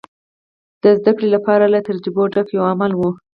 د 0.81 0.83
زدهکړې 0.97 1.27
لپاره 1.35 1.65
له 1.73 1.79
تجربو 1.87 2.23
ډک 2.33 2.47
یو 2.55 2.63
عمل 2.71 2.91
و. 2.95 3.01